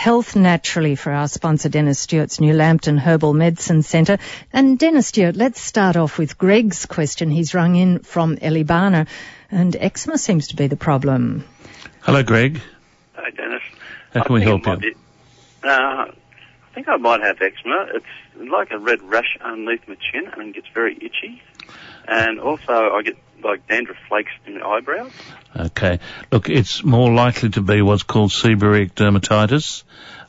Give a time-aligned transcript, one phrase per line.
[0.00, 4.16] Health Naturally for our sponsor, Dennis Stewart's New Lambton Herbal Medicine Centre.
[4.50, 7.30] And Dennis Stewart, let's start off with Greg's question.
[7.30, 9.08] He's rung in from Eleebana,
[9.50, 11.44] and eczema seems to be the problem.
[12.00, 12.62] Hello, Greg.
[13.12, 13.60] Hi, Dennis.
[14.14, 14.76] How can I we help you?
[14.78, 14.94] be-
[15.64, 16.14] uh, I
[16.74, 17.88] think I might have eczema.
[17.92, 21.42] It's like a red rash underneath my chin and it gets very itchy.
[22.08, 25.12] And also I get like dandruff flakes in my eyebrows.
[25.56, 25.98] Okay.
[26.30, 29.82] Look, it's more likely to be what's called seborrheic dermatitis.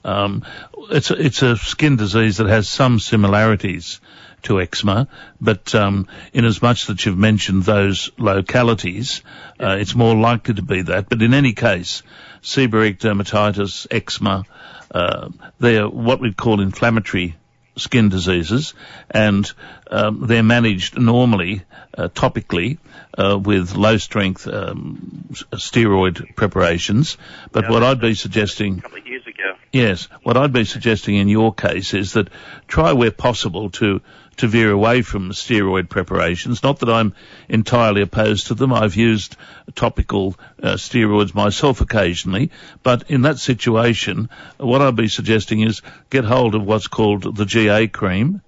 [0.03, 0.43] Um,
[0.89, 4.01] it's a, it's a skin disease that has some similarities
[4.43, 5.07] to eczema,
[5.39, 9.21] but um, in as much that you've mentioned those localities,
[9.59, 11.09] uh, it's more likely to be that.
[11.09, 12.01] But in any case,
[12.41, 14.45] seborrheic dermatitis, eczema,
[14.89, 17.35] uh, they're what we'd call inflammatory
[17.75, 18.73] skin diseases,
[19.09, 19.51] and
[19.89, 21.63] um, they're managed normally
[21.97, 22.77] uh, topically
[23.17, 27.17] uh, with low strength um, steroid preparations.
[27.51, 29.53] But what I'd be suggesting A couple of years ago.
[29.71, 32.29] Yes, what I'd be suggesting in your case is that
[32.67, 34.01] try where possible to
[34.37, 36.63] to veer away from steroid preparations.
[36.63, 37.13] Not that I'm
[37.49, 38.73] entirely opposed to them.
[38.73, 39.35] I've used
[39.75, 42.51] topical uh, steroids myself occasionally,
[42.83, 47.45] but in that situation, what I'd be suggesting is get hold of what's called the
[47.45, 48.41] GA cream.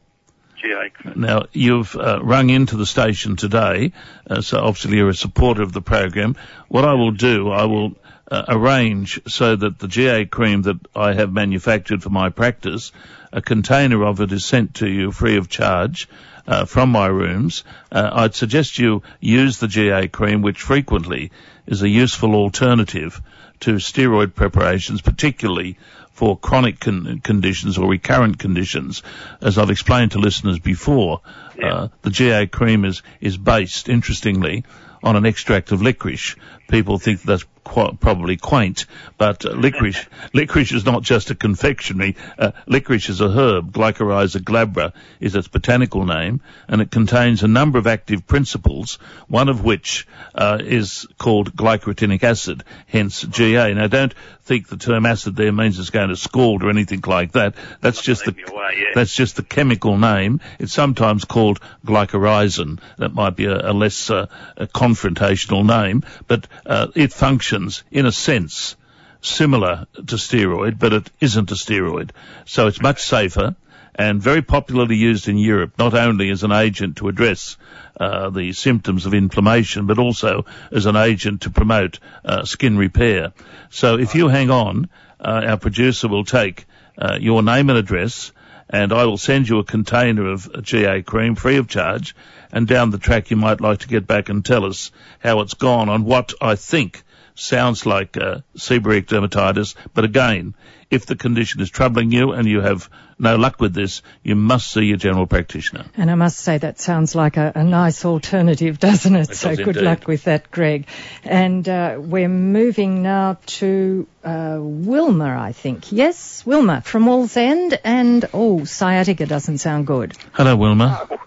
[0.62, 0.90] GA.
[0.90, 1.14] Cream.
[1.17, 3.92] Now, you've uh, rung into the station today,
[4.30, 6.38] uh, so obviously you're a supporter of the program.
[6.70, 7.95] What I will do, I will
[8.31, 12.92] uh, arrange so that the GA cream that I have manufactured for my practice,
[13.34, 16.08] a container of it is sent to you free of charge.
[16.45, 21.31] Uh, from my rooms, uh, I'd suggest you use the GA cream, which frequently
[21.66, 23.22] is a useful alternative
[23.62, 25.78] to steroid preparations, particularly
[26.12, 29.02] for chronic con- conditions or recurrent conditions.
[29.42, 31.22] As I've explained to listeners before,
[31.64, 34.64] uh, the GA cream is, is based, interestingly,
[35.02, 36.36] on an extract of licorice.
[36.73, 38.88] People think that's qu- probably quaint,
[39.19, 42.16] but uh, licorice, licorice is not just a confectionery.
[42.35, 43.71] Uh, licorice is a herb.
[43.71, 48.95] Glycyrrhiza glabra is its botanical name, and it contains a number of active principles,
[49.28, 53.72] one of which uh, is called glycyrrhetinic acid, hence GA.
[53.75, 57.31] Now, don't think the term acid there means it's going to scald or anything like
[57.33, 57.56] that.
[57.81, 58.85] That's just the away, yeah.
[58.94, 60.41] that's just the chemical name.
[60.59, 62.79] It's sometimes called glycyrrhizin.
[62.97, 68.06] That might be a, a less uh, a confrontational name, but uh, it functions in
[68.06, 68.75] a sense
[69.22, 72.12] similar to steroid, but it isn't a steroid.
[72.46, 73.56] So it's much safer
[73.96, 77.57] and very popularly used in Europe, not only as an agent to address
[78.00, 83.34] uh, the symptoms of inflammation, but also as an agent to promote uh, skin repair.
[83.69, 86.66] So if you hang on, uh, our producer will take
[86.97, 88.31] uh, your name and address,
[88.73, 92.16] and I will send you a container of GA cream free of charge.
[92.51, 95.53] And down the track, you might like to get back and tell us how it's
[95.53, 97.03] gone on what I think
[97.35, 99.75] sounds like uh, seborrheic dermatitis.
[99.94, 100.56] But again,
[100.89, 102.89] if the condition is troubling you and you have
[103.23, 105.85] no luck with this, you must see your general practitioner.
[105.97, 109.29] And I must say that sounds like a, a nice alternative, doesn't it?
[109.31, 109.84] It so does good indeed.
[109.84, 110.88] luck with that, Greg.
[111.23, 115.91] And uh, we're moving now to uh, Wilma, I think.
[115.91, 117.79] Yes, Wilma from Wallsend.
[117.83, 120.16] And oh, sciatica doesn't sound good.
[120.33, 121.07] Hello, Wilma.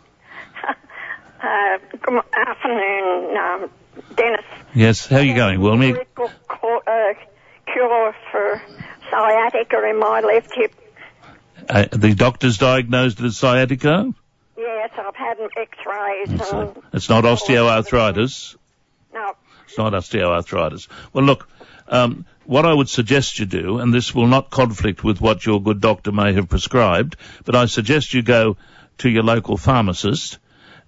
[1.39, 3.71] Uh, good afternoon, um,
[4.17, 4.45] Dennis.
[4.75, 5.93] Yes, how are you going, Wilma?
[5.93, 7.15] Miracle co- uh,
[7.73, 8.61] cure for
[9.11, 10.75] sciatica in my left hip.
[11.69, 14.13] Uh, the doctors diagnosed it as sciatica.
[14.57, 16.41] Yes, I've had an X-rays.
[16.41, 18.57] It's, and, it's not osteoarthritis.
[19.13, 19.33] no,
[19.67, 20.89] It's not osteoarthritis.
[21.13, 21.49] Well, look,
[21.89, 25.61] um, what I would suggest you do, and this will not conflict with what your
[25.61, 28.57] good doctor may have prescribed, but I suggest you go
[28.99, 30.39] to your local pharmacist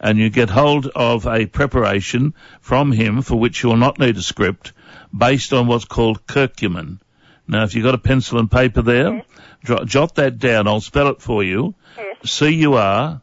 [0.00, 4.16] and you get hold of a preparation from him for which you will not need
[4.16, 4.72] a script
[5.16, 6.98] based on what's called curcumin.
[7.48, 9.24] Now, if you've got a pencil and paper there,
[9.64, 10.68] jot, jot that down.
[10.68, 11.74] I'll spell it for you.
[11.96, 13.22] yes, C-U-R,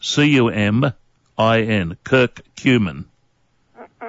[0.00, 3.04] C-U-M-I-N, curcumin.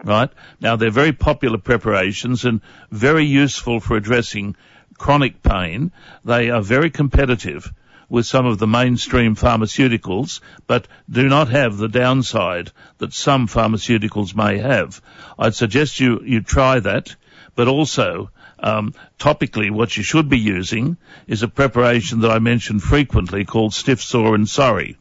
[0.04, 0.30] Right?
[0.62, 4.56] Now they're very popular preparations and very useful for addressing
[4.98, 5.92] chronic pain.
[6.24, 7.72] They are very competitive
[8.10, 14.36] with some of the mainstream pharmaceuticals, but do not have the downside that some pharmaceuticals
[14.36, 15.02] may have.
[15.38, 17.16] I'd suggest you, you try that,
[17.56, 18.32] but also,
[18.62, 20.98] um, topically what you should be using
[21.28, 24.98] is a preparation that I mention frequently called stiff sore and sorry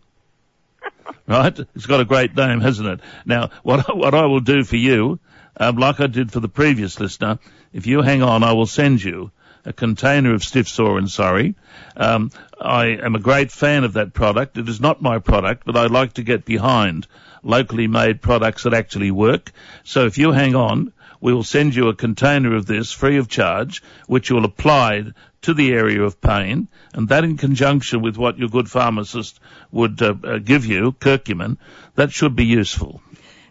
[1.26, 1.58] right?
[1.74, 3.00] It's got a great name, hasn't it?
[3.24, 5.18] Now, what what I will do for you,
[5.56, 7.38] um, like I did for the previous listener,
[7.72, 9.30] if you hang on, I will send you
[9.64, 11.54] a container of stiff sore and sorry.
[11.96, 14.56] Um, I am a great fan of that product.
[14.56, 17.06] It is not my product, but I like to get behind
[17.42, 19.52] locally made products that actually work.
[19.84, 23.28] So if you hang on, we will send you a container of this free of
[23.28, 25.04] charge, which you'll apply
[25.42, 29.40] to the area of pain, and that in conjunction with what your good pharmacist
[29.70, 31.56] would uh, uh, give you, curcumin,
[31.94, 33.00] that should be useful.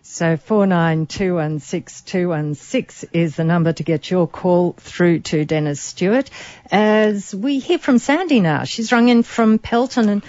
[0.02, 6.32] So 49216216 is the number to get your call through to Dennis Stewart.
[6.72, 10.24] As we hear from Sandy now, she's rung in from Pelton and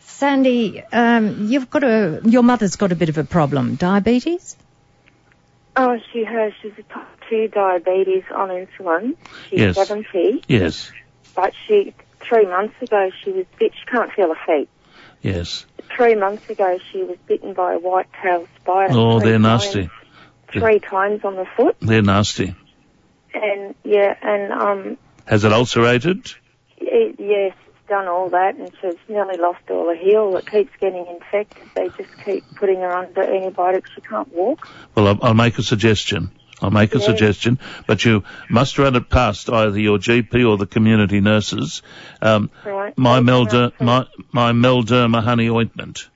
[0.00, 3.74] Sandy, um, you've got a, your mother's got a bit of a problem.
[3.74, 4.56] Diabetes?
[5.76, 6.52] Oh, she has.
[6.62, 9.16] She's a type 2 diabetes on insulin.
[9.50, 9.76] She's Yes.
[9.76, 10.44] 70.
[10.48, 10.92] Yes,
[11.34, 14.68] But she, three months ago, she was bit, she can't feel her feet.
[15.22, 15.66] yes.
[15.96, 18.94] Three months ago, she was bitten by a white-tailed spider.
[18.96, 19.42] Oh, they're times-
[19.74, 19.90] nasty.
[20.52, 21.76] Three times on the foot.
[21.80, 22.54] They're nasty.
[23.34, 26.32] And, yeah, and, um, Has it ulcerated?
[26.78, 27.54] it, yes,
[27.88, 30.36] done all that, and she's nearly lost all her heel.
[30.36, 31.62] It keeps getting infected.
[31.74, 33.90] They just keep putting her under antibiotics.
[33.94, 34.68] She can't walk.
[34.94, 36.30] Well, I'll, I'll make a suggestion.
[36.62, 37.04] I'll make a Yeah.
[37.04, 41.82] suggestion, but you must run it past either your GP or the community nurses.
[42.22, 42.96] Um, Right.
[42.96, 46.08] my Melder, my, my Melderma honey ointment.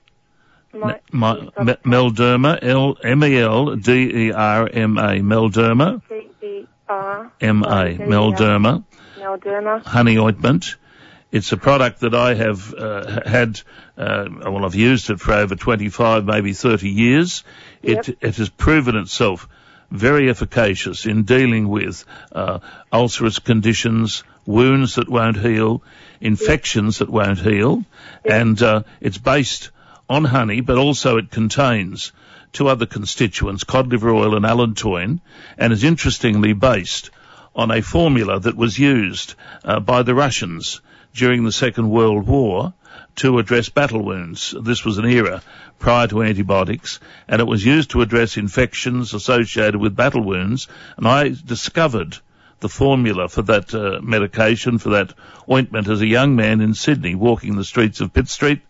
[0.73, 7.31] my- My me, Melderma, L M E L D E R M A, Melderma, C-E-R.
[7.41, 8.83] M A, Melderma
[9.17, 9.85] Melderma.
[9.85, 10.77] honey ointment.
[11.31, 13.61] It's a product that I have uh, had.
[13.95, 17.43] Uh, well, I've used it for over 25, maybe 30 years.
[17.83, 18.17] It Yep.
[18.21, 19.47] it has proven itself
[19.91, 22.59] very efficacious in dealing with uh,
[22.91, 25.83] ulcerous conditions, wounds that won't heal,
[26.19, 27.85] infections that won't heal,
[28.25, 29.69] and uh, it's based
[30.09, 32.11] on honey, but also it contains
[32.53, 35.19] two other constituents, cod liver oil and allantoin,
[35.57, 37.11] and is interestingly based
[37.55, 40.81] on a formula that was used uh, by the Russians
[41.13, 42.73] during the Second World War
[43.17, 44.55] to address battle wounds.
[44.61, 45.41] This was an era
[45.77, 50.67] prior to antibiotics, and it was used to address infections associated with battle wounds.
[50.97, 52.17] And I discovered
[52.59, 55.13] the formula for that uh, medication, for that
[55.49, 58.61] ointment, as a young man in Sydney walking the streets of Pitt Street.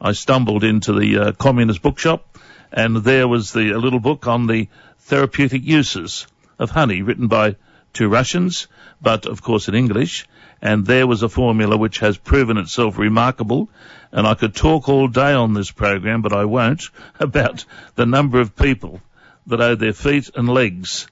[0.00, 2.38] I stumbled into the uh, communist bookshop,
[2.72, 4.68] and there was the a little book on the
[5.00, 6.26] therapeutic uses
[6.58, 7.56] of honey, written by
[7.92, 8.66] two Russians,
[9.02, 10.26] but of course in English.
[10.62, 13.70] And there was a formula which has proven itself remarkable.
[14.12, 16.82] And I could talk all day on this program, but I won't,
[17.20, 17.64] about
[17.94, 19.00] the number of people
[19.46, 21.06] that owe their feet and legs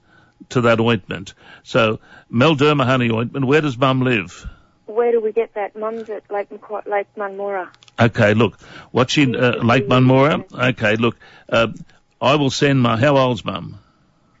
[0.49, 1.33] to that ointment.
[1.63, 1.99] So,
[2.31, 4.47] Melderma honey ointment, where does mum live?
[4.85, 5.75] Where do we get that?
[5.75, 7.69] Mum's at Lake, Macqu- Lake Munmorah.
[7.99, 8.59] Okay, look,
[8.91, 10.71] What's she, uh, Lake Munmorah?
[10.71, 11.17] Okay, look,
[11.49, 11.67] uh,
[12.21, 13.79] I will send my, how old's mum?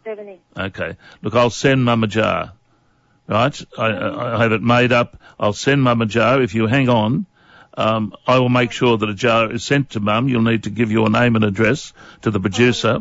[0.03, 0.39] 70.
[0.57, 0.97] Okay.
[1.21, 2.53] Look, I'll send Mum a jar.
[3.29, 3.61] Right?
[3.77, 5.21] I, I have it made up.
[5.39, 6.41] I'll send Mum a jar.
[6.41, 7.27] If you hang on,
[7.77, 10.27] um, I will make sure that a jar is sent to Mum.
[10.27, 11.93] You'll need to give your name and address
[12.23, 12.99] to the producer.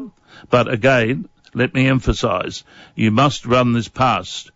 [0.51, 2.63] But again, let me emphasise,
[2.95, 4.51] you must run this past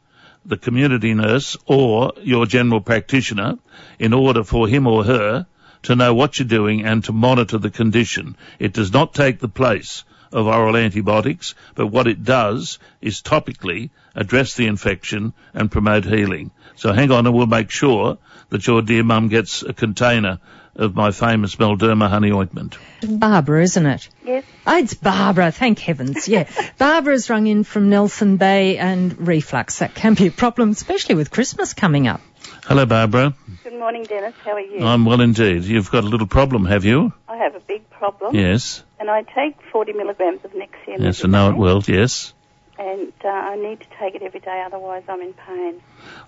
[0.44, 3.58] the community nurse or your general practitioner
[3.98, 5.46] in order for him or her
[5.82, 8.36] to know what you're doing and to monitor the condition.
[8.58, 13.90] It does not take the place of oral antibiotics, but what it does is topically
[14.14, 16.50] address the infection and promote healing.
[16.76, 18.19] So hang on and we'll make sure
[18.50, 20.38] that your dear mum gets a container
[20.75, 22.79] of my famous Melderma honey ointment.
[23.06, 24.08] Barbara, isn't it?
[24.25, 24.44] Yes.
[24.67, 26.49] Oh, it's Barbara, thank heavens, yeah.
[26.79, 29.81] Barbara's rung in from Nelson Bay and reflux.
[29.81, 32.23] That can be a problem, especially with Christmas coming up.
[32.64, 33.34] Hello Barbara.
[33.64, 34.34] Good morning, Dennis.
[34.44, 34.81] How are you?
[34.84, 35.65] I'm well indeed.
[35.65, 37.12] You've got a little problem, have you?
[37.29, 38.82] I have a big problem, Yes.
[39.03, 42.32] And I take 40 milligrams of Nexium Yes, I know it well, yes.
[42.79, 45.82] and uh, I need to take it every day, otherwise I'm in pain.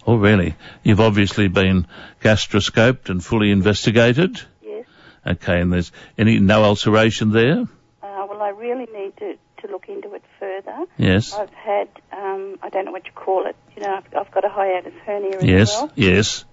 [0.09, 0.57] Oh really?
[0.83, 1.87] You've obviously been
[2.21, 4.43] gastroscoped and fully investigated.
[4.61, 4.87] Yes.
[5.25, 7.61] Okay, and there's any, no ulceration there?
[8.03, 10.87] Uh, well, I really need to, to look into it further.
[10.99, 11.33] Yes.
[11.33, 14.45] I've had, um, I don't know what you call it, you know, I've, I've got
[14.45, 15.93] a hiatus hernia as Yes, well.
[15.95, 16.09] yes.
[16.09, 16.45] yes.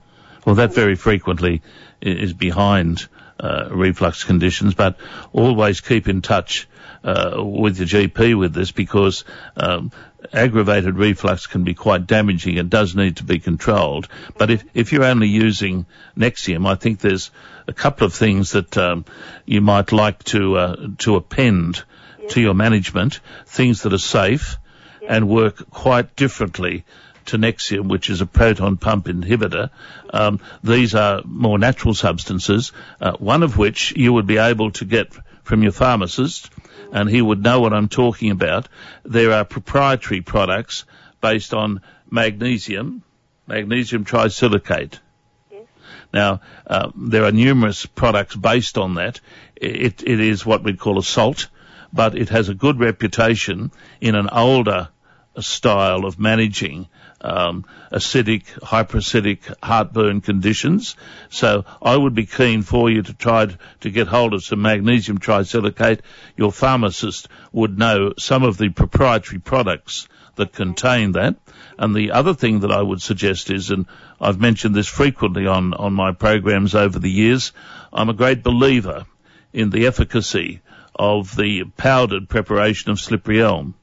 [0.45, 1.63] Well, that very frequently
[1.99, 3.07] is behind
[3.41, 4.97] uh, reflux conditions, but
[5.33, 6.67] always keep in touch
[7.03, 9.25] uh, with your GP with this because
[9.57, 9.91] um,
[10.31, 12.57] aggravated reflux can be quite damaging.
[12.57, 14.07] It does need to be controlled.
[14.37, 17.31] But if, if you're only using Nexium, I think there's
[17.67, 19.05] a couple of things that um,
[19.45, 21.83] you might like to uh, to append
[22.29, 24.57] to your management, things that are safe
[25.07, 26.85] and work quite differently
[27.31, 29.69] to Nexium, which is a proton pump inhibitor.
[30.13, 34.85] Um, these are more natural substances, uh, one of which you would be able to
[34.85, 36.49] get from your pharmacist,
[36.91, 38.67] and he would know what I'm talking about.
[39.03, 40.85] There are proprietary products
[41.21, 43.03] based on magnesium,
[43.47, 44.99] magnesium trisilicate.
[46.13, 49.21] Now, uh, there are numerous products based on that.
[49.55, 51.47] It, it is what we'd call a salt,
[51.93, 53.71] but it has a good reputation
[54.01, 54.89] in an older
[55.39, 56.87] style of managing
[57.21, 60.95] um, acidic, hyperacidic heartburn conditions.
[61.29, 63.47] So I would be keen for you to try
[63.81, 66.01] to get hold of some magnesium trisilicate.
[66.35, 71.35] Your pharmacist would know some of the proprietary products that contain that.
[71.77, 73.85] And the other thing that I would suggest is, and
[74.19, 77.53] I've mentioned this frequently on, on my programs over the years,
[77.93, 79.05] I'm a great believer
[79.53, 80.61] in the efficacy
[80.95, 83.75] of the powdered preparation of slippery elm.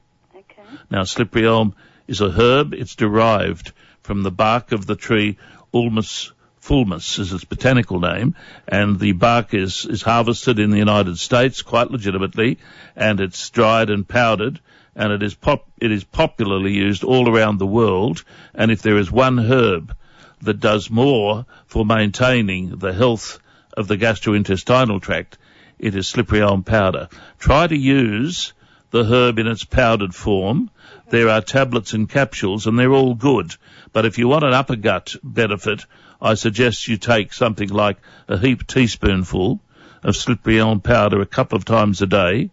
[0.89, 1.75] Now, slippery elm
[2.07, 2.73] is a herb.
[2.73, 3.71] It's derived
[4.01, 5.37] from the bark of the tree
[5.73, 8.35] Ulmus fulmus is its botanical name,
[8.67, 12.59] and the bark is, is harvested in the United States quite legitimately,
[12.95, 14.59] and it's dried and powdered,
[14.95, 18.23] and it is pop, it is popularly used all around the world,
[18.53, 19.95] and if there is one herb
[20.41, 23.39] that does more for maintaining the health
[23.75, 25.37] of the gastrointestinal tract,
[25.79, 27.09] it is slippery elm powder.
[27.39, 28.53] Try to use
[28.91, 30.69] the herb in its powdered form.
[31.09, 33.55] There are tablets and capsules and they're all good.
[33.93, 35.85] But if you want an upper gut benefit,
[36.21, 39.61] I suggest you take something like a heap teaspoonful
[40.03, 42.51] of slippery elm powder a couple of times a day,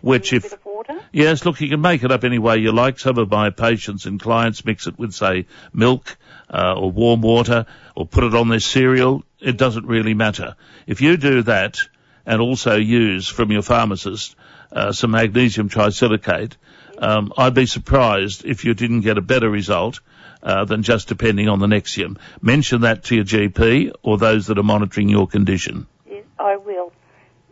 [0.00, 1.00] which a if, bit of water.
[1.12, 2.98] Yes, look, you can make it up any way you like.
[2.98, 6.16] Some of my patients and clients mix it with, say, milk
[6.50, 9.24] uh, or warm water, or put it on their cereal.
[9.40, 10.56] It doesn't really matter.
[10.86, 11.78] If you do that,
[12.26, 14.34] and also use from your pharmacist
[14.74, 16.56] uh, some magnesium trisilicate,
[16.98, 20.00] um, I'd be surprised if you didn't get a better result.
[20.42, 22.18] Uh, than just depending on the Nexium.
[22.42, 25.86] Mention that to your GP or those that are monitoring your condition.
[26.06, 26.92] Yes, I will.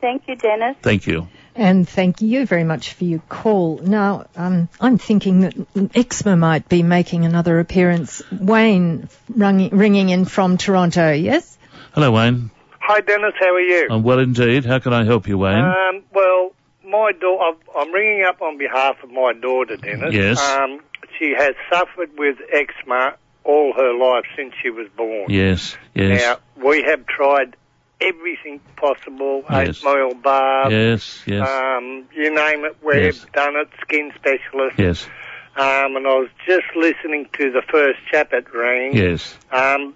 [0.03, 0.77] Thank you, Dennis.
[0.83, 1.29] Thank you.
[1.55, 3.79] And thank you very much for your call.
[3.79, 5.55] Now, um, I'm thinking that
[5.95, 8.23] eczema might be making another appearance.
[8.31, 11.57] Wayne rung, ringing in from Toronto, yes?
[11.95, 12.51] Hello, Wayne.
[12.81, 13.35] Hi, Dennis.
[13.39, 13.89] How are you?
[13.91, 14.65] I'm well indeed.
[14.65, 15.65] How can I help you, Wayne?
[15.65, 16.53] Um, well,
[16.93, 20.13] my daughter, I'm ringing up on behalf of my daughter, Dennis.
[20.15, 20.39] Yes.
[20.39, 20.81] Um,
[21.19, 25.27] she has suffered with eczema all her life since she was born.
[25.29, 27.57] yes, yes, Now, we have tried
[28.01, 29.79] everything possible, Yes.
[29.79, 33.27] eight mile bath, yes, yes, um, you name it, we've Yes.
[33.33, 34.79] done it, skin specialist.
[34.79, 35.09] yes,
[35.57, 38.95] Um, and I was just listening to the first chap that rang.
[38.97, 39.95] yes, Um,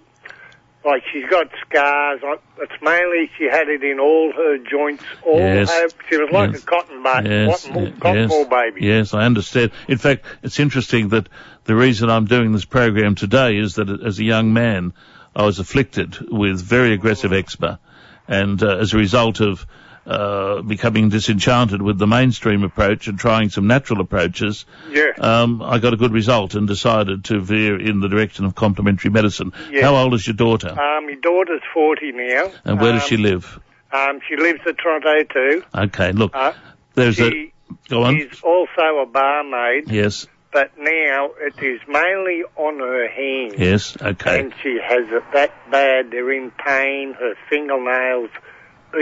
[0.87, 2.21] like she's got scars.
[2.59, 5.03] It's mainly she had it in all her joints.
[5.23, 5.69] All Yes.
[5.71, 6.63] her, she was like Yes.
[6.63, 8.85] a cotton bud, yes, cotton, ye- cotton yes, ball baby.
[8.85, 9.71] yes, I understand.
[9.87, 11.27] In fact, it's interesting that
[11.65, 14.93] the reason I'm doing this program today is that as a young man,
[15.35, 17.79] I was afflicted with very aggressive eczema,
[18.27, 19.67] and uh, as a result of
[20.07, 25.11] uh, becoming disenchanted with the mainstream approach and trying some natural approaches, Yeah.
[25.19, 29.11] um, I got a good result and decided to veer in the direction of complementary
[29.11, 29.51] medicine.
[29.69, 29.81] Yeah.
[29.83, 30.69] How old is your daughter?
[30.69, 32.51] Um, my daughter's 40 now.
[32.63, 33.59] and where um, does she live?
[33.91, 35.63] Um, she lives at Toronto too.
[35.75, 36.53] Okay, look, Uh,
[36.95, 37.51] there's a,
[37.89, 38.17] go on.
[38.17, 43.55] is also a barmaid, Yes, but now it is mainly on her hands.
[43.57, 44.39] yes, okay.
[44.39, 46.11] And she has it that bad.
[46.11, 47.13] They're in pain.
[47.13, 48.29] Her fingernails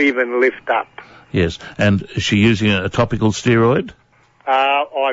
[0.00, 0.88] even lift up.
[1.32, 3.90] Yes, and is she using a topical steroid?
[4.46, 5.12] Uh, I,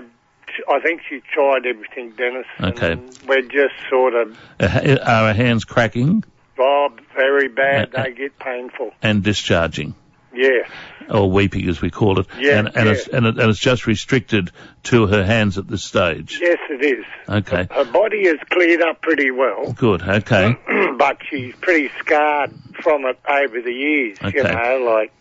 [0.69, 2.45] I think she tried everything, Dennis.
[2.61, 3.01] Okay.
[3.27, 6.23] We're just sort of, Are her hands cracking
[6.59, 7.93] oh, very bad.
[7.95, 8.91] Uh, They get painful.
[9.01, 9.95] and discharging?
[10.33, 10.67] Yeah.
[11.09, 12.27] Or weeping, as we call it.
[12.39, 12.91] Yeah, and, and, yeah.
[12.93, 14.51] It's, and, it, and it's just restricted
[14.83, 16.39] to her hands at this stage.
[16.41, 17.05] Yes, it is.
[17.27, 17.67] Okay.
[17.69, 20.55] Her body is cleared up pretty well, Good, okay.
[20.97, 25.11] but she's pretty scarred from it over the years, you know, like,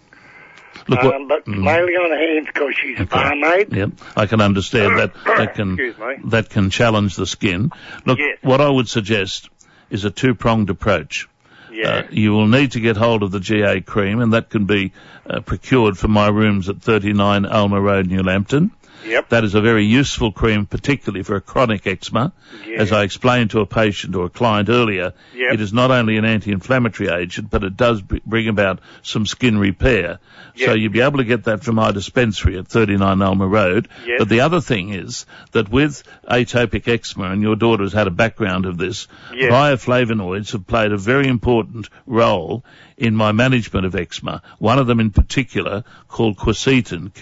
[0.89, 1.59] Look, what- um, but mm.
[1.63, 3.11] mainly on her hands because she's a Okay.
[3.11, 3.73] barmaid.
[3.77, 5.13] Yep, I can understand that.
[5.25, 6.31] That can Excuse me.
[6.31, 7.71] that can challenge the skin.
[8.07, 8.39] Look, Yes.
[8.43, 9.51] what I would suggest
[9.91, 11.29] is a two-pronged approach.
[11.73, 11.89] Yeah.
[11.89, 14.93] Uh, you will need to get hold of the GA cream, and that can be
[15.29, 18.71] uh, procured from my rooms at 39 Alma Road, New Lambton.
[19.07, 19.29] Yep.
[19.31, 22.33] That is a very useful cream, particularly for a chronic eczema.
[22.77, 25.55] As I explained to a patient or a client earlier, Yep.
[25.55, 29.59] it is not only an anti-inflammatory agent, but it does br- bring about some skin
[29.59, 30.19] repair.
[30.57, 33.89] So you'll be able to get that from my dispensary at 39 Alma Road.
[34.07, 34.19] Yep.
[34.19, 38.11] But the other thing is that with atopic eczema, and your daughter has had a
[38.11, 39.51] background of this, Yep.
[39.51, 42.65] bioflavonoids have played a very important role
[42.97, 44.43] in my management of eczema.
[44.59, 47.13] One of them in particular called quercetin,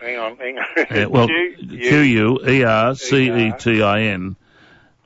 [0.00, 0.64] Hang on, hang on.
[1.04, 4.36] Uh, well, Q- U E R C E T I N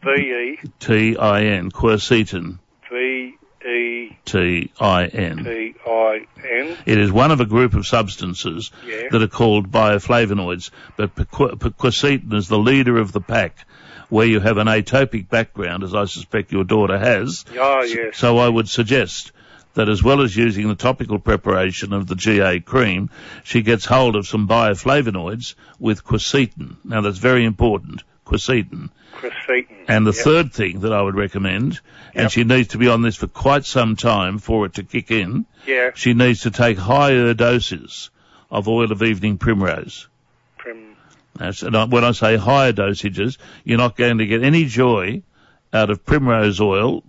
[0.04, 2.58] V T I N quercetin E
[2.90, 5.44] V E T I N.
[5.44, 6.76] T I N.
[6.86, 9.08] It is one of a group of substances Yeah.
[9.10, 13.66] that are called bioflavonoids, but quercetin is the leader of the pack.
[14.08, 18.16] Where you have an atopic background, as I suspect your daughter has, Oh, yes.
[18.16, 19.32] so I would suggest
[19.76, 23.10] that as well as using the topical preparation of the GA cream,
[23.44, 26.76] she gets hold of some bioflavonoids with quercetin.
[26.82, 28.88] Now that's very important, quercetin.
[29.14, 29.84] Quercetin.
[29.86, 30.24] And the Yep.
[30.24, 31.80] third thing that I would recommend,
[32.14, 35.10] and she needs to be on this for quite some time for it to kick
[35.10, 35.90] in, Yeah.
[35.94, 38.10] she needs to take higher doses
[38.50, 40.08] of oil of evening primrose.
[40.56, 40.96] Prim-
[41.38, 45.22] and when I say higher dosages, you're not going to get any joy
[45.72, 47.04] out of primrose oil,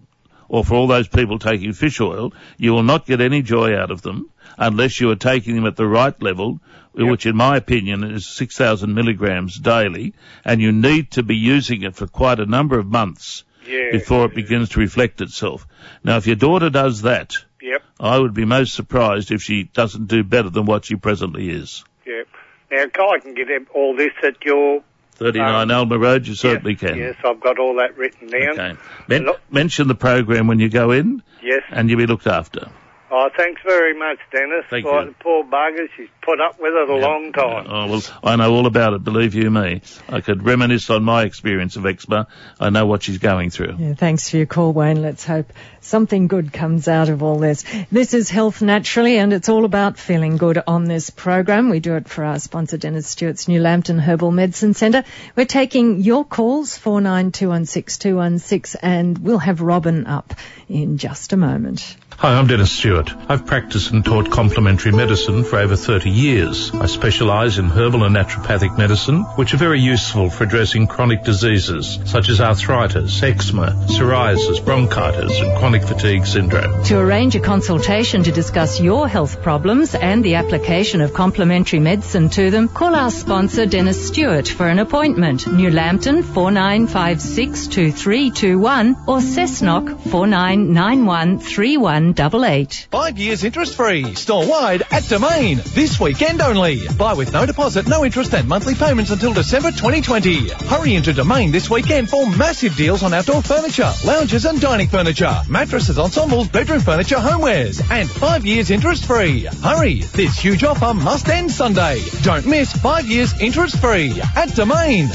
[0.50, 3.92] or for all those people taking fish oil, you will not get any joy out
[3.92, 6.60] of them unless you are taking them at the right level,
[6.94, 10.14] which in my opinion is 6,000 milligrams daily,
[10.44, 13.92] and you need to be using it for quite a number of months Yeah.
[13.92, 15.68] before it begins to reflect itself.
[16.04, 17.84] Now, if your daughter does that, Yep.
[18.00, 21.84] I would be most surprised if she doesn't do better than what she presently is.
[22.06, 22.28] Yep.
[22.72, 24.84] Now, I can get all this at your
[25.18, 26.98] 39 um, Alma Road, you certainly yes, can.
[26.98, 28.50] Yes, I've got all that written down.
[28.60, 28.80] Okay.
[29.08, 31.64] Men- Look- mention the program when you go in, Yes.
[31.70, 32.70] and you'll be looked after.
[33.10, 34.66] Oh, thanks very much, Dennis.
[34.70, 35.16] Thank Right, you.
[35.22, 37.66] poor bugger, she's put up with it a long time.
[37.70, 39.04] Oh well, I know all about it.
[39.06, 42.28] Believe you me, I could reminisce on my experience of eczema.
[42.60, 43.76] I know what she's going through.
[43.80, 45.02] Yeah, thanks for your call, Wayne.
[45.02, 45.54] Let's hope
[45.88, 47.64] something good comes out of all this.
[47.92, 51.70] This is Health Naturally, and it's all about feeling good on this program.
[51.70, 55.04] We do it for our sponsor, Dennis Stewart's New Lambton Herbal Medicine Centre.
[55.36, 60.34] We're taking your calls, 49216216, and we'll have Robin up
[60.68, 61.96] in just a moment.
[62.20, 63.12] Hi, I'm Dennis Stewart.
[63.30, 66.72] I've practiced and taught complementary medicine for over 30 years.
[66.74, 72.00] I specialise in herbal and naturopathic medicine, which are very useful for addressing chronic diseases
[72.06, 76.84] such as arthritis, eczema, psoriasis, bronchitis, and chronic fatigue syndrome.
[76.86, 82.30] To arrange a consultation to discuss your health problems and the application of complementary medicine
[82.30, 85.46] to them, call our sponsor Dennis Stewart for an appointment.
[85.48, 92.88] New Lambton 49562321 or Cessnock 49913188.
[92.88, 95.58] Five years interest free, store wide at Domain.
[95.58, 96.88] This weekend only.
[96.98, 100.50] Buy with no deposit, no interest and monthly payments until December 2020.
[100.50, 105.36] Hurry into Domain this weekend for massive deals on outdoor furniture, lounges and dining furniture,
[105.58, 109.46] mattresses, ensembles, bedroom furniture, homewares, and five years interest free.
[109.64, 112.00] Hurry, this huge offer must end Sunday.
[112.22, 115.06] Don't miss five years interest free at Domain.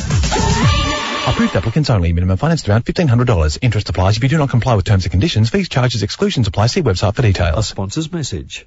[1.29, 2.13] Approved applicants only.
[2.13, 3.59] Minimum finance around $1,500.
[3.63, 5.49] Interest applies if you do not comply with terms and conditions.
[5.49, 6.67] Fees, charges, exclusions apply.
[6.67, 7.57] See website for details.
[7.57, 8.67] A sponsor's message.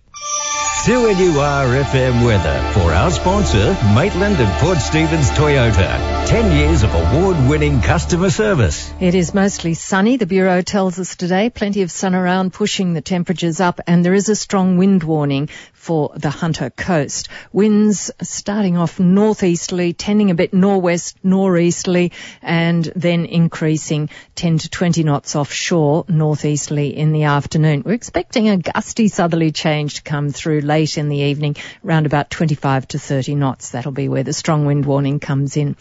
[0.85, 6.27] 2NUR FM weather for our sponsor, Maitland and Port Stephens Toyota.
[6.27, 8.93] 10 years of award-winning customer service.
[8.99, 11.49] It is mostly sunny, the Bureau tells us today.
[11.49, 15.49] Plenty of sun around, pushing the temperatures up, and there is a strong wind warning
[15.73, 17.29] for the Hunter Coast.
[17.51, 25.03] Winds starting off northeasterly, tending a bit norwest, northeasterly, and then increasing 10 to 20
[25.03, 27.83] knots offshore, northeasterly in the afternoon.
[27.85, 32.87] We're expecting a gusty southerly change come through late in the evening, around about 25
[32.89, 33.71] to 30 knots.
[33.71, 35.75] That'll be where the strong wind warning comes in.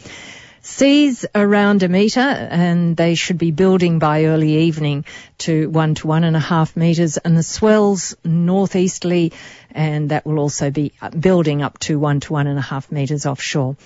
[0.67, 5.05] Seas around a metre and they should be building by early evening
[5.37, 9.35] to one to one and a half metres and the swells northeasterly
[9.73, 13.27] and that will also be building up to one to one and a half metres
[13.27, 13.77] offshore.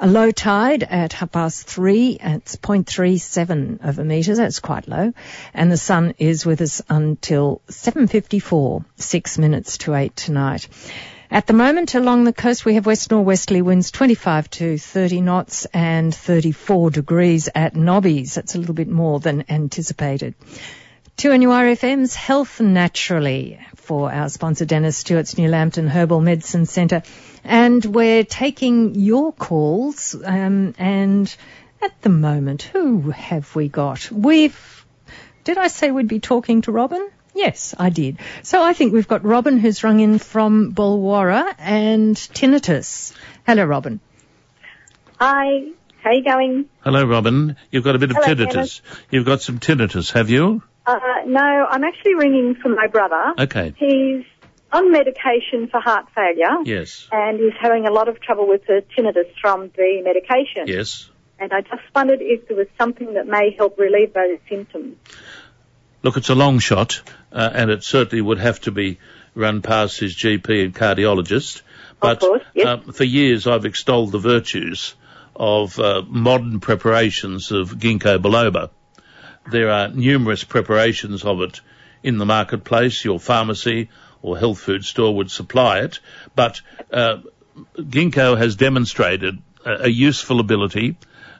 [0.00, 5.12] A low tide at half past three, it's 0.37 of a metre, that's quite low.
[5.52, 10.68] And the sun is with us until 7.54, six minutes to eight tonight.
[11.32, 15.64] At the moment along the coast we have west norwesterly winds 25 to 30 knots
[15.74, 18.34] and 34 degrees at Nobbys.
[18.34, 20.36] That's a little bit more than anticipated.
[21.16, 23.58] 2NURFM's Health Naturally
[23.88, 27.02] for our sponsor Dennis Stewart's New Lambton Herbal Medicine Centre.
[27.42, 31.34] And we're taking your calls um, and
[31.80, 34.12] at the moment, who have we got?
[34.12, 34.86] We've,
[35.44, 37.08] did I say we'd be talking to Robin?
[37.34, 38.18] Yes, I did.
[38.42, 43.14] So I think we've got Robin who's rung in from Bolwarra and tinnitus.
[43.46, 44.00] Hello, Robin.
[45.18, 45.62] Hi,
[46.02, 46.66] how are you going?
[46.80, 47.56] Hello, Robin.
[47.70, 48.52] You've got a bit of Hello, tinnitus.
[48.52, 48.82] Dennis.
[49.10, 50.62] You've got some tinnitus, have you?
[50.88, 53.34] Uh, no, I'm actually ringing for my brother.
[53.38, 53.74] Okay.
[53.76, 54.24] He's
[54.72, 56.62] on medication for heart failure.
[56.64, 57.06] Yes.
[57.12, 60.66] And he's having a lot of trouble with the tinnitus from the medication.
[60.66, 61.10] Yes.
[61.38, 64.96] And I just wondered if there was something that may help relieve those symptoms.
[66.02, 68.98] Look, it's a long shot, uh, and it certainly would have to be
[69.34, 71.60] run past his GP and cardiologist.
[72.00, 72.66] But course, yes.
[72.66, 74.94] uh, for years, I've extolled the virtues
[75.36, 78.70] of uh, modern preparations of ginkgo biloba.
[79.50, 81.60] There are numerous preparations of it
[82.02, 83.04] in the marketplace.
[83.04, 83.88] Your pharmacy
[84.22, 86.00] or health food store would supply it,
[86.34, 86.60] but
[86.92, 87.18] uh,
[87.76, 90.96] ginkgo has demonstrated a, a useful ability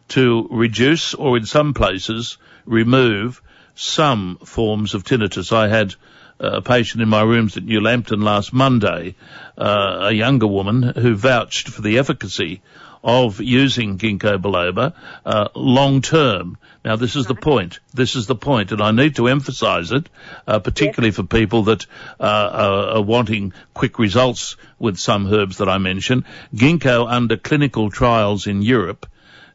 [0.09, 3.43] to reduce, or in some places, remove
[3.75, 5.53] some forms of tinnitus.
[5.53, 5.95] I had
[6.41, 9.17] a patient in my rooms at New Lambton last Monday,
[9.57, 12.63] uh, a younger woman who vouched for the efficacy
[13.03, 16.59] of using ginkgo biloba uh, long term.
[16.85, 17.81] Now, this is the point.
[17.93, 20.09] This is the point, and I need to emphasise it,
[20.47, 21.87] uh, particularly for people that
[22.19, 26.25] uh, are, are wanting quick results with some herbs that I mentioned.
[26.55, 29.07] Ginkgo, under clinical trials in Europe,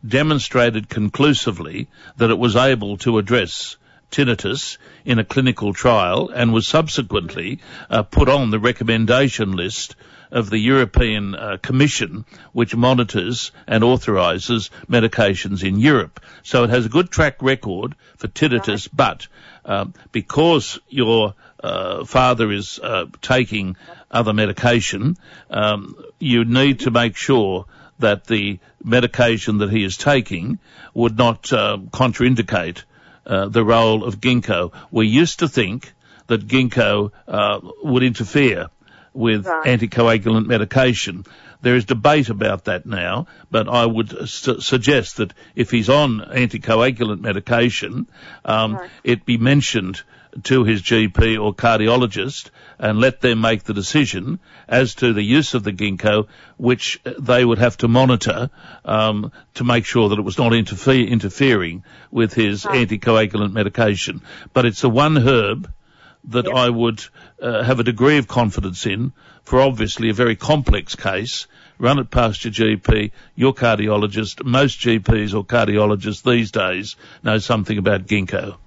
[0.05, 3.77] demonstrated conclusively that it was able to address
[4.11, 9.95] tinnitus in a clinical trial and was subsequently uh, put on the recommendation list
[10.33, 16.19] of the European uh, Commission, which monitors and authorises medications in Europe.
[16.41, 19.27] So it has a good track record for tinnitus, but
[19.63, 23.77] uh, because your uh, father is uh, taking
[24.11, 25.17] other medication,
[25.51, 27.65] um, you need to make sure
[27.99, 30.57] that the medication that he is taking
[30.95, 32.83] would not uh, contraindicate
[33.25, 34.73] uh, the role of ginkgo.
[34.91, 35.93] We used to think
[36.27, 38.69] that ginkgo uh, would interfere
[39.13, 39.65] with right.
[39.65, 41.25] anticoagulant medication.
[41.61, 46.19] There is debate about that now, but I would su- suggest that if he's on
[46.19, 48.07] anticoagulant medication,
[48.43, 48.89] um, right.
[49.03, 50.01] it be mentioned
[50.43, 52.49] to his GP or cardiologist
[52.79, 57.45] and let them make the decision as to the use of the ginkgo, which they
[57.45, 58.49] would have to monitor
[58.83, 62.87] um, to make sure that it was not interfe- interfering with his right.
[62.87, 64.21] anticoagulant medication.
[64.53, 65.71] But it's the one herb
[66.25, 66.55] that yep.
[66.55, 67.03] I would
[67.41, 71.47] uh, have a degree of confidence in for obviously a very complex case.
[71.77, 74.43] Run it past your GP, your cardiologist.
[74.45, 78.57] Most GPs or cardiologists these days know something about ginkgo.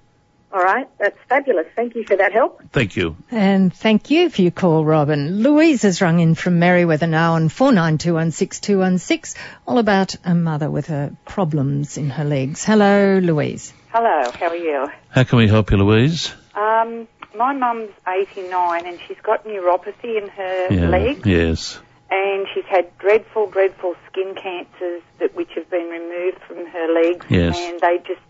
[0.51, 1.67] All right, that's fabulous.
[1.75, 2.61] Thank you for that help.
[2.71, 3.17] Thank you.
[3.29, 5.43] And thank you for your call, Robin.
[5.43, 9.35] Louise has rung in from Merewether now on 49216216,
[9.67, 12.63] all about a mother with her problems in her legs.
[12.63, 13.73] Hello, Louise.
[13.89, 14.87] Hello, how are you?
[15.09, 16.33] How can we help you, Louise?
[16.55, 21.25] Um, my mum's 89 and she's got neuropathy in her yeah, legs.
[21.25, 21.79] Yes.
[22.09, 27.25] And she's had dreadful, dreadful skin cancers that which have been removed from her legs.
[27.29, 27.57] Yes.
[27.57, 28.21] And they just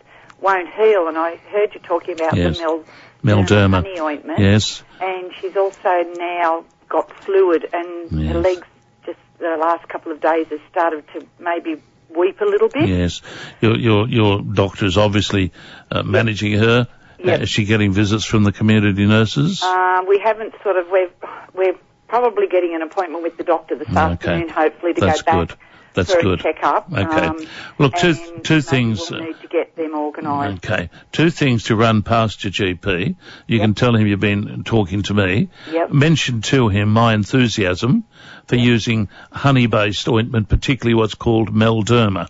[0.41, 1.07] won't heal.
[1.07, 2.57] And I heard you talking about yes.
[2.57, 2.83] the Mel,
[3.23, 4.39] Mel-Derma honey ointment.
[4.39, 4.83] Yes.
[4.99, 8.33] And she's also now got fluid and yes.
[8.33, 8.67] her legs
[9.05, 11.81] just the last couple of days has started to maybe
[12.15, 12.87] weep a little bit.
[12.87, 13.21] Yes.
[13.61, 15.51] Your your your doctor is obviously
[15.91, 16.87] uh, managing her.
[17.19, 17.39] Yep.
[17.39, 19.61] Uh, is she getting visits from the community nurses?
[19.63, 21.09] Uh, we haven't sort of we're
[21.53, 21.75] we're
[22.07, 23.97] probably getting an appointment with the doctor this okay.
[23.97, 25.47] afternoon, hopefully to That's go back.
[25.49, 25.57] Good.
[25.97, 26.39] That's for good.
[26.41, 26.93] A check-up.
[26.93, 27.01] Okay.
[27.01, 27.47] Um,
[27.79, 29.09] Look, two two things.
[29.09, 30.63] We'll need to get them organised.
[30.63, 30.91] Okay.
[31.11, 33.15] Two things to run past your GP.
[33.47, 33.61] You yep.
[33.61, 35.49] can tell him you've been talking to me.
[35.71, 35.91] Yep.
[35.91, 38.03] Mention to him my enthusiasm
[38.45, 38.65] for yep.
[38.65, 42.27] using honey-based ointment, particularly what's called Mel-Derma.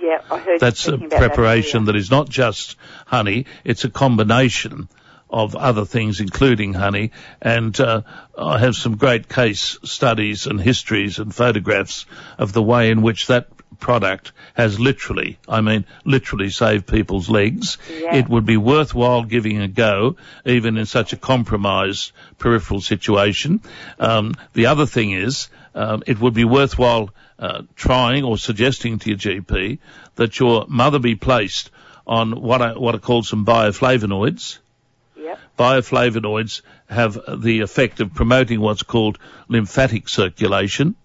[0.00, 4.88] Yeah, I heard That's a preparation that, that is not just honey, it's a combination
[5.30, 7.12] of other things, including honey.
[7.40, 8.02] And uh,
[8.36, 12.06] I have some great case studies and histories and photographs
[12.38, 17.78] of the way in which that product has literally, I mean, literally saved people's legs.
[17.90, 18.16] Yeah.
[18.16, 23.60] It would be worthwhile giving a go, even in such a compromised peripheral situation.
[24.00, 29.10] Um, the other thing is, um, it would be worthwhile uh, trying or suggesting to
[29.10, 29.78] your GP
[30.16, 31.70] that your mother be placed
[32.06, 34.58] on what are, what are called some bioflavonoids.
[35.16, 35.38] Yep.
[35.58, 40.96] Bioflavonoids have the effect of promoting what's called lymphatic circulation.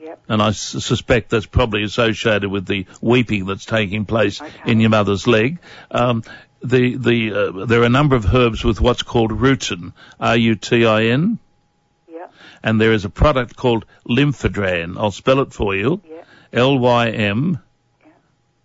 [0.00, 0.20] Yep.
[0.28, 4.70] And I s- suspect that's probably associated with the weeping that's taking place okay.
[4.70, 5.58] in your mother's leg.
[5.90, 6.24] Um,
[6.62, 11.38] the the uh, there are a number of herbs with what's called rutin, R-U-T-I-N, Yep.
[12.62, 14.96] And there is a product called Lymphodran.
[14.98, 16.02] I'll spell it for you.
[16.52, 17.58] L-Y-M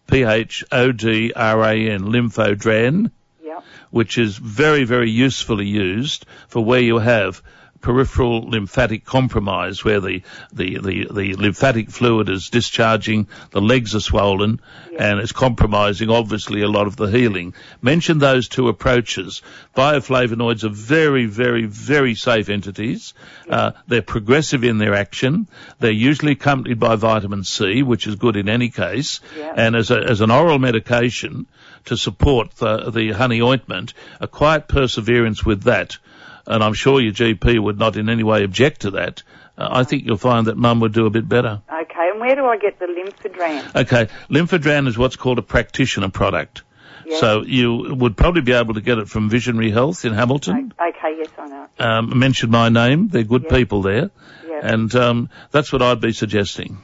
[0.07, 3.11] P-H-O-D-R-A-N, Lymphodran,
[3.43, 3.63] Yep.
[3.91, 7.41] which is very, very usefully used for where you have
[7.85, 13.99] peripheral lymphatic compromise where the, the, the, the lymphatic fluid is discharging, the legs are
[13.99, 14.59] swollen,
[14.97, 17.53] and it's compromising obviously a lot of the healing.
[17.83, 19.43] Mention those two approaches.
[19.75, 23.13] Bioflavonoids are very, very, very safe entities.
[23.47, 25.47] Uh, they're progressive in their action.
[25.77, 29.21] They're usually accompanied by vitamin C, which is good in any case.
[29.55, 31.45] And as, a, as an oral medication
[31.85, 35.99] to support the, the honey ointment, a quiet perseverance with that
[36.47, 39.23] and I'm sure your GP would not in any way object to that.
[39.57, 41.61] Uh, I think you'll find that mum would do a bit better.
[41.71, 43.75] Okay, and where do I get the Lymphodran?
[43.83, 46.63] Okay, Lymphodran is what's called a practitioner product.
[47.05, 47.19] Yeah.
[47.19, 50.73] So you would probably be able to get it from Visionary Health in Hamilton.
[50.79, 51.67] Okay, yes, I know.
[51.79, 53.55] Um, mention my name; they're good Yeah.
[53.57, 54.09] people there,
[54.47, 54.59] Yeah.
[54.63, 56.77] and um, that's what I'd be suggesting.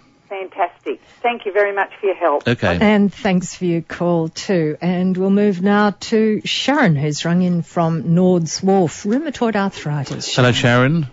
[1.21, 1.23] Fantastic.
[1.23, 2.47] Thank you very much for your help.
[2.47, 2.77] Okay.
[2.81, 4.77] And thanks for your call too.
[4.81, 10.35] And we'll move now to Sharon, who's rung in from Nords Wharf, rheumatoid arthritis.
[10.35, 11.07] Hello, Sharon.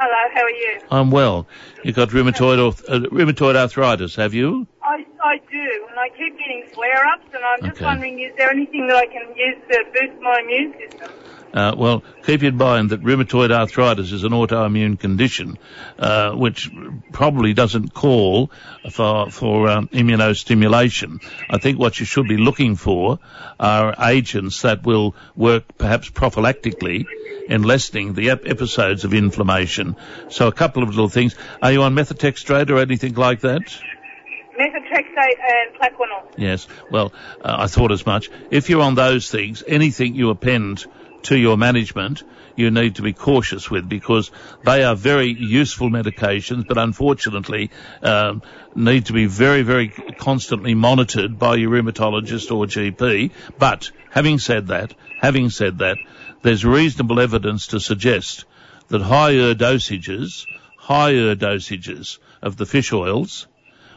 [0.00, 0.80] Hello, how are you?
[0.90, 1.48] I'm well.
[1.82, 4.66] You've got rheumatoid, arth- uh, rheumatoid arthritis, have you?
[4.82, 7.84] I, I do, and I keep getting flare-ups, and I'm just Okay.
[7.84, 11.10] wondering, is there anything that I can use to boost my immune system?
[11.58, 15.58] Uh, well, keep in mind that rheumatoid arthritis is an autoimmune condition,
[15.98, 16.70] uh, which
[17.10, 18.52] probably doesn't call
[18.92, 21.20] for for um, immunostimulation.
[21.50, 23.18] I think what you should be looking for
[23.58, 27.06] are agents that will work perhaps prophylactically
[27.48, 29.96] in lessening the ep- episodes of inflammation.
[30.28, 31.34] So a couple of little things.
[31.60, 33.62] Are you on methotrexate or anything like that?
[34.60, 36.22] Methotrexate and Plaquenil.
[36.36, 36.68] Yes.
[36.92, 38.30] Well, uh, I thought as much.
[38.52, 40.86] If you're on those things, anything you append
[41.22, 42.22] to your management,
[42.56, 44.30] you need to be cautious with because
[44.64, 47.70] they are very useful medications, but unfortunately
[48.02, 48.42] um,
[48.74, 53.30] need to be very, very constantly monitored by your rheumatologist or GP.
[53.58, 55.98] But having said that, having said that,
[56.42, 58.44] there's reasonable evidence to suggest
[58.88, 63.46] that higher dosages, higher dosages of the fish oils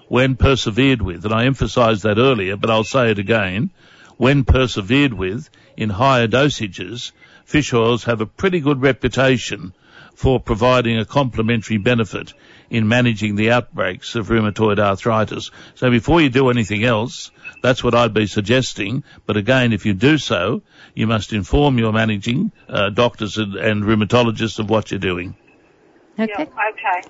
[0.08, 3.70] when persevered with, and I emphasised that earlier, but I'll say it again,
[4.18, 5.50] when persevered with
[5.82, 7.12] in higher dosages,
[7.44, 9.74] fish oils have a pretty good reputation
[10.14, 12.34] for providing a complementary benefit
[12.70, 15.50] in managing the outbreaks of rheumatoid arthritis.
[15.74, 17.32] So before you do anything else,
[17.64, 19.04] that's what I'd be suggesting.
[19.26, 20.62] But again, if you do so,
[20.94, 25.36] you must inform your managing uh, doctors and, and rheumatologists of what you're doing.
[26.20, 26.32] Okay.
[26.38, 27.10] Yeah, okay.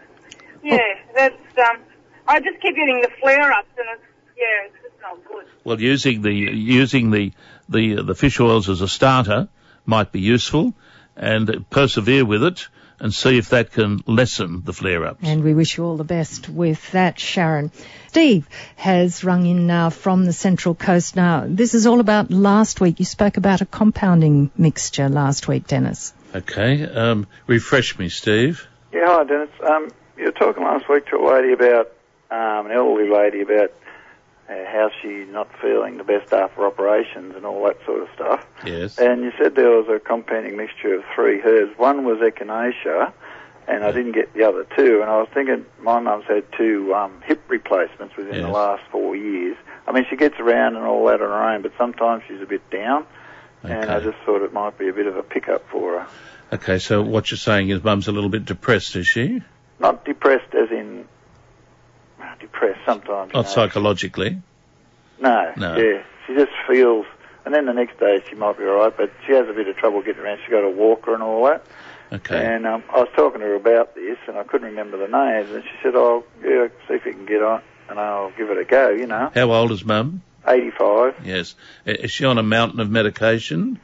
[0.63, 0.77] Yeah,
[1.13, 1.81] that's, um,
[2.25, 4.03] I just keep getting the flare-ups, and it's,
[4.37, 5.45] yeah, it's just not good.
[5.63, 7.33] Well, using the using the
[7.71, 9.47] the the fish oils as a starter
[9.85, 10.73] might be useful,
[11.15, 12.67] and persevere with it
[13.01, 15.19] and see if that can lessen the flare-ups.
[15.23, 17.71] And we wish you all the best with that, Sharon.
[18.09, 21.15] Steve has rung in now from the Central Coast.
[21.15, 22.99] Now, this is all about last week.
[22.99, 26.13] You spoke about a compounding mixture last week, Dennis.
[26.35, 28.67] Okay, um, refresh me, Steve.
[28.93, 29.49] Yeah, hi Dennis.
[29.67, 31.87] Um, you were talking last week to a lady about
[32.29, 33.71] um, an elderly lady about
[34.51, 38.45] uh, how she's not feeling the best after operations and all that sort of stuff.
[38.65, 38.97] Yes.
[38.97, 41.77] And you said there was a compounding mixture of three herbs.
[41.77, 43.13] One was echinacea,
[43.67, 44.99] and I didn't get the other two.
[45.01, 49.15] And I was thinking my mum's had two um, hip replacements within the last four
[49.15, 49.55] years.
[49.87, 52.45] I mean, she gets around and all that on her own, but sometimes she's a
[52.45, 53.05] bit down.
[53.63, 53.73] Okay.
[53.73, 56.07] And I just thought it might be a bit of a pickup for her.
[56.53, 59.41] Okay, so what you're saying is Mum's a little bit depressed, is she?
[59.79, 61.07] Not depressed as in
[62.41, 63.33] depressed sometimes.
[63.33, 63.49] Not know.
[63.51, 64.41] psychologically.
[65.19, 65.77] No, No.
[65.77, 66.03] yeah.
[66.27, 67.05] She just feels,
[67.45, 69.75] and then the next day she might be alright, but she has a bit of
[69.77, 70.39] trouble getting around.
[70.43, 71.63] She's got a walker and all that.
[72.13, 72.45] Okay.
[72.55, 75.49] And um, I was talking to her about this, and I couldn't remember the names,
[75.51, 78.57] and she said, "Oh, yeah, see if you can get on, and I'll give it
[78.57, 80.21] a go." You know, How old is Mum?
[80.47, 81.25] eighty-five.
[81.25, 81.55] Yes.
[81.85, 83.79] Is she on a mountain of medication?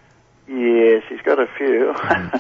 [0.50, 1.94] Yeah, he's got a few,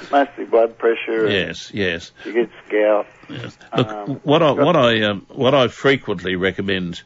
[0.12, 1.30] mostly blood pressure.
[1.30, 2.12] Yes, yes.
[2.24, 3.06] She gets gout.
[3.30, 3.58] Yes.
[3.76, 7.02] Look, Um, what I what I um, what I frequently recommend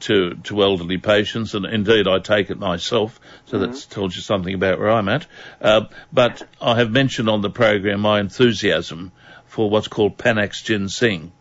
[0.00, 3.72] to to elderly patients, and indeed I take it myself, so Mm-hmm.
[3.72, 5.26] that tells you something about where I'm at.
[5.60, 9.10] Uh, but I have mentioned on the program my enthusiasm
[9.46, 11.32] for what's called Panax ginseng.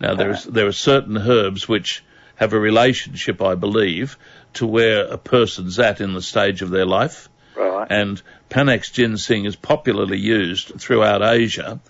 [0.00, 2.02] Now there is there are certain herbs which
[2.36, 4.16] have a relationship, I believe,
[4.54, 7.28] to where a person's at in the stage of their life.
[7.56, 7.86] Right.
[7.90, 11.80] And Panax ginseng is popularly used throughout Asia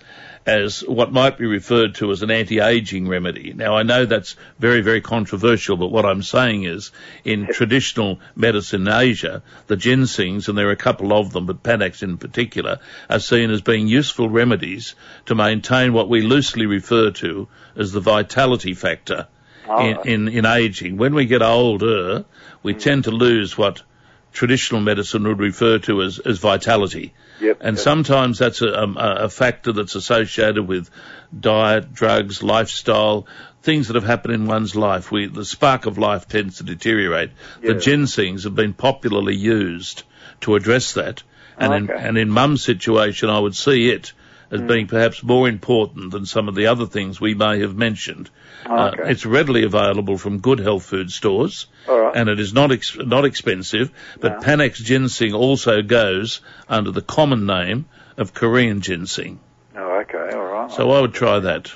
[0.44, 3.52] as what might be referred to as an anti-aging remedy.
[3.52, 6.90] Now I know that's very, very controversial, but what I'm saying is
[7.24, 11.62] in traditional medicine in Asia, the ginsengs, and there are a couple of them, but
[11.62, 14.96] Panax in particular, are seen as being useful remedies
[15.26, 17.46] to maintain what we loosely refer to
[17.76, 19.28] as the vitality factor
[19.68, 19.84] ah.
[19.84, 20.96] in, in, in aging.
[20.96, 22.24] When we get older,
[22.64, 22.78] we hmm.
[22.80, 23.82] tend to lose what
[24.32, 27.14] traditional medicine would refer to as, as vitality.
[27.40, 27.58] Yep.
[27.60, 30.90] And sometimes that's a, um, a, a factor that's associated with
[31.38, 33.26] diet, drugs, lifestyle,
[33.62, 35.10] things that have happened in one's life.
[35.10, 37.30] We, the spark of life tends to deteriorate.
[37.60, 40.02] The ginsengs have been popularly used
[40.40, 41.22] to address that.
[41.58, 44.12] And in, and in mum's situation, I would see it
[44.52, 48.30] as being perhaps more important than some of the other things we may have mentioned.
[48.64, 49.10] Uh, Okay.
[49.10, 52.14] it's readily available from good health food stores, All right.
[52.16, 53.90] and it is not ex- not expensive.
[54.20, 54.38] But No.
[54.46, 57.86] Panax ginseng also goes under the common name
[58.18, 59.40] of Korean ginseng.
[59.76, 60.70] Oh, okay, all right.
[60.70, 61.72] So I would try that.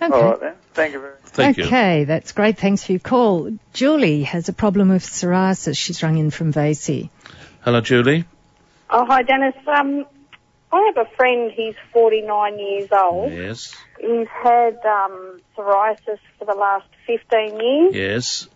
[0.00, 0.12] Okay.
[0.14, 0.54] All right then.
[0.74, 1.20] Thank you very much.
[1.32, 1.64] Thank you.
[1.64, 2.58] okay, that's great.
[2.58, 3.50] Thanks for your call.
[3.72, 5.76] Julie has a problem with psoriasis.
[5.78, 7.08] She's rung in from Vasey.
[7.62, 8.24] Hello, Julie.
[8.90, 9.54] Oh, hi, Dennis.
[9.66, 10.04] Um,
[10.74, 13.32] I have a friend, he's 49 years old.
[13.32, 13.74] Yes.
[14.00, 17.94] He's had um, psoriasis for the last 15 years.
[17.94, 18.48] Yes.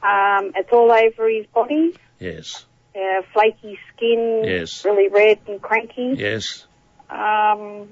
[0.00, 1.96] Um, it's all over his body.
[2.20, 2.64] Yes.
[2.94, 4.42] Uh, flaky skin.
[4.44, 4.84] Yes.
[4.84, 6.14] Really red and cranky.
[6.16, 6.66] Yes.
[7.10, 7.88] Um,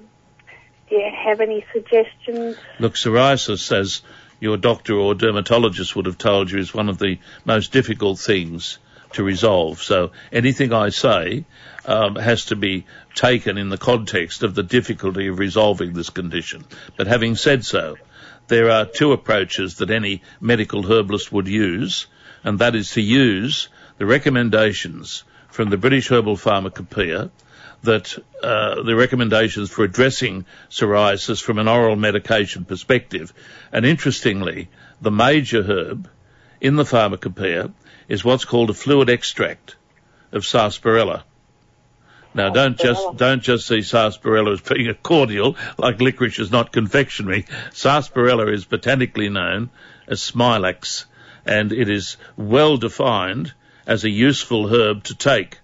[0.89, 2.55] do you have any suggestions?
[2.79, 4.01] Look, psoriasis, as
[4.39, 8.77] your doctor or dermatologist would have told you, is one of the most difficult things
[9.15, 9.81] to resolve.
[9.81, 11.45] So anything I say
[11.85, 16.63] um, has to be taken in the context of the difficulty of resolving this condition.
[16.97, 17.95] But having said so,
[18.47, 22.07] there are two approaches that any medical herbalist would use,
[22.43, 27.31] and that is to use the recommendations from the British Herbal Pharmacopoeia
[27.83, 33.33] that uh, the recommendations for addressing psoriasis from an oral medication perspective.
[33.71, 34.69] And interestingly,
[35.01, 36.09] the major herb
[36.59, 37.71] in the pharmacopoeia
[38.07, 39.75] is what's called a fluid extract
[40.31, 41.23] of sarsaparilla.
[42.33, 46.73] Now, don't just don't just see sarsaparilla as being a cordial, like licorice is not
[46.73, 47.45] confectionery.
[47.71, 49.69] Sarsaparilla is botanically known
[50.05, 51.05] as smilax,
[51.45, 53.53] and it is well defined
[53.87, 55.59] as a useful herb to take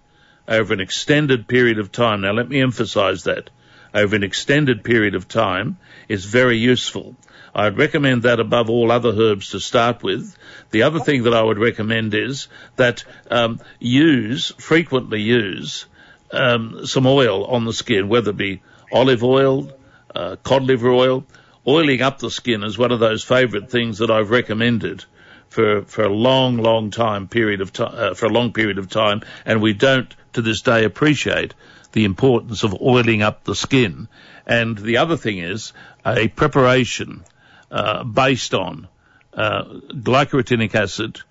[0.48, 2.22] over an extended period of time.
[2.22, 3.50] Now, let me emphasise that
[3.94, 5.78] over an extended period of time
[6.08, 7.16] is very useful.
[7.54, 10.36] I'd recommend that above all other herbs to start with.
[10.72, 15.86] The other thing that I would recommend is that um, use frequently use
[16.32, 18.62] um, some oil on the skin, whether it be
[18.92, 19.72] olive oil,
[20.16, 21.26] uh, cod liver oil.
[21.68, 25.04] Oiling up the skin is one of those favourite things that I've recommended
[25.50, 28.90] for for a long, long time period of time uh, for a long period of
[28.90, 31.54] time, and we don't to this day appreciate
[31.92, 34.08] the importance of oiling up the skin.
[34.48, 35.74] And the other thing is
[36.06, 37.24] a preparation
[37.72, 38.88] uh, based on
[39.34, 41.22] uh, glycyrrhetinic acid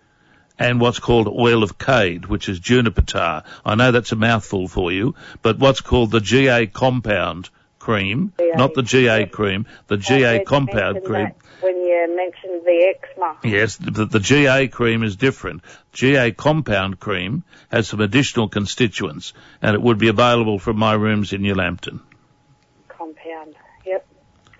[0.59, 3.45] and what's called oil of cade, which is juniper tar.
[3.65, 7.49] I know that's a mouthful for you, but what's called the GA compound
[7.79, 8.53] cream, GA.
[8.57, 11.33] not the GA cream, the GA compound cream.
[11.61, 13.37] When you mentioned the eczema.
[13.43, 15.63] Yes, the, the GA cream is different.
[15.93, 21.33] GA compound cream has some additional constituents, and it would be available from my rooms
[21.33, 22.01] in New Lambton.
[22.89, 23.55] Compound.
[23.85, 24.07] Yep.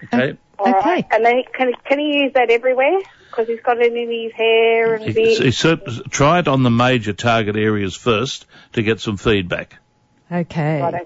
[0.05, 0.39] Okay.
[0.61, 1.07] All right.
[1.11, 2.99] And then can can he use that everywhere?
[3.31, 5.43] Because he's got it in his hair and He- beard.
[5.43, 5.77] he cer-
[6.11, 9.77] try it on the major target areas first to get some feedback.
[10.31, 10.81] Okay.
[10.83, 10.99] Righto.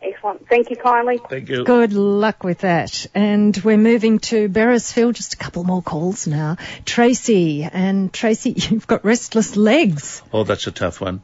[0.00, 0.48] Excellent.
[0.48, 1.18] Thank you kindly.
[1.28, 1.64] Thank you.
[1.64, 3.06] Good luck with that.
[3.16, 5.14] And we're moving to Beresfield.
[5.14, 6.56] Just a couple more calls now.
[6.84, 7.64] Tracy.
[7.64, 10.22] And Tracy, you've got restless legs.
[10.32, 11.20] Oh, that's a tough one.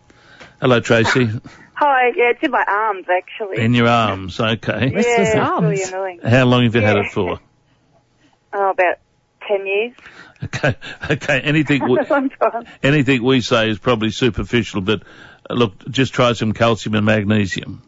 [0.60, 1.26] Hello, Tracy.
[1.76, 3.64] Hi, yeah, it's in my arms actually.
[3.64, 4.90] In your arms, okay.
[4.92, 6.20] yeah, it's really annoying.
[6.22, 7.40] How long have you had it for?
[8.54, 8.96] Oh, about
[9.46, 9.92] ten years.
[10.44, 10.76] Okay,
[11.10, 11.40] okay.
[11.40, 11.98] Anything, we,
[12.82, 15.02] anything we say is probably superficial, but
[15.50, 17.82] uh, look, just try some calcium and magnesium,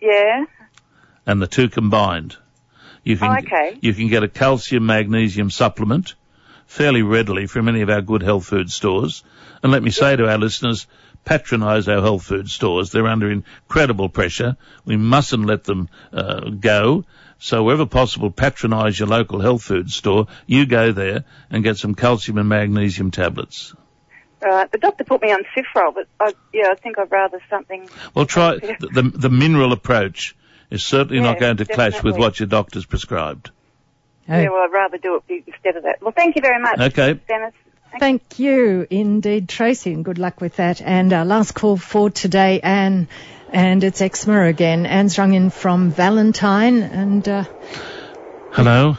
[0.00, 0.44] Yeah.
[1.26, 2.36] and the two combined.
[3.02, 3.76] You can Oh, okay.
[3.82, 6.14] you can get a calcium magnesium supplement
[6.66, 9.22] fairly readily from any of our good health food stores.
[9.62, 10.86] And let me say to our listeners,
[11.24, 12.90] patronise our health food stores.
[12.90, 14.56] They're under incredible pressure.
[14.84, 17.04] We mustn't let them uh, go.
[17.38, 20.28] So wherever possible, patronise your local health food store.
[20.46, 23.74] You go there and get some calcium and magnesium tablets.
[24.40, 24.70] Right.
[24.70, 27.88] The doctor put me on Sifrol, but I, yeah, I think I'd rather something.
[28.14, 30.36] Well, try the, the, the mineral approach
[30.70, 33.50] is certainly not going to clash with what your doctor's prescribed.
[34.28, 36.02] Yeah, well, I'd rather do it instead of that.
[36.02, 36.78] Well, thank you very much.
[36.78, 37.20] Okay.
[37.28, 37.54] Dennis.
[37.98, 40.82] Thank you indeed, Tracy, and good luck with that.
[40.82, 43.08] And our last call for today, Anne,
[43.50, 44.84] and it's eczema again.
[44.86, 47.44] Anne's rung in from Valentine, and uh,
[48.52, 48.96] Hello.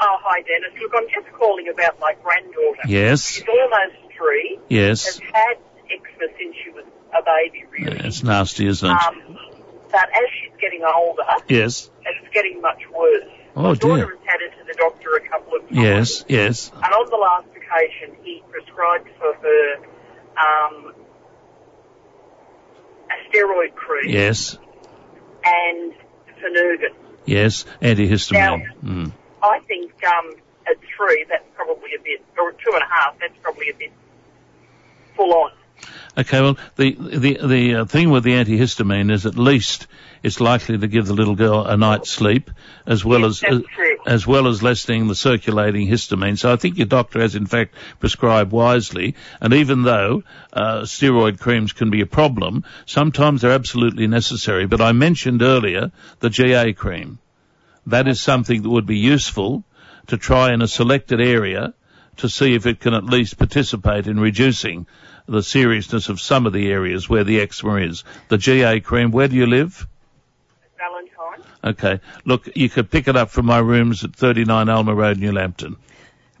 [0.00, 0.78] Oh, hi, Dennis.
[0.80, 2.82] Look, I'm just calling about my granddaughter.
[2.86, 3.30] Yes.
[3.30, 4.58] She's almost three.
[4.68, 5.06] Yes.
[5.06, 5.56] Has had
[5.86, 6.84] eczema since she was
[7.16, 8.06] a baby, really.
[8.06, 9.06] It's nasty, isn't it?
[9.06, 9.38] Um,
[9.90, 11.90] but as she's getting older, yes.
[12.04, 13.24] it's getting much worse.
[13.56, 14.16] Oh my daughter dear.
[14.16, 15.78] has had it to the doctor a couple of times.
[15.78, 16.24] Yes.
[16.28, 16.72] Yes.
[16.74, 19.76] And on the last occasion, he prescribed for her
[20.36, 20.94] um,
[23.10, 24.56] a steroid cream Yes.
[25.44, 25.92] and
[26.38, 26.94] Phenergan.
[27.26, 27.64] Yes.
[27.80, 28.66] Antihistamine.
[28.82, 29.12] Mm.
[29.42, 30.34] I think um,
[30.66, 33.92] at three, that's probably a bit, or two and a half, that's probably a bit
[35.16, 35.50] full on.
[36.16, 39.88] Okay, well, the the the uh, thing with the antihistamine is at least
[40.22, 42.50] it's likely to give the little girl a night's sleep,
[42.86, 43.62] as well as as.
[44.06, 46.38] As well as lessening the circulating histamine.
[46.38, 49.14] So I think your doctor has in fact prescribed wisely.
[49.40, 50.22] And even though
[50.52, 54.66] uh, steroid creams can be a problem, sometimes they're absolutely necessary.
[54.66, 57.18] But I mentioned earlier the GA cream.
[57.86, 59.64] That is something that would be useful
[60.06, 61.74] to try in a selected area
[62.18, 64.86] to see if it can at least participate in reducing
[65.26, 68.04] the seriousness of some of the areas where the eczema is.
[68.28, 69.86] The GA cream, where do you live?
[71.64, 72.00] Okay.
[72.24, 75.76] Look, you could pick it up from my rooms at 39 Alma Road, New Lambton.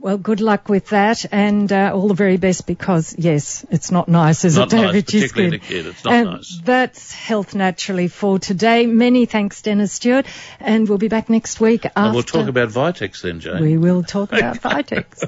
[0.04, 2.66] Well, good luck with that, and uh, all the very best.
[2.66, 5.10] Because yes, it's not nice, is Not it, nice, David?
[5.10, 5.86] She's particularly a kid.
[5.86, 6.60] It's not and nice.
[6.62, 8.84] That's Health Naturally for today.
[8.84, 10.26] Many thanks, Dennis Stewart,
[10.60, 12.00] and we'll be back next week after.
[12.00, 13.62] And we'll talk about Vitex then, Jane.
[13.62, 15.26] We will talk about Vitex.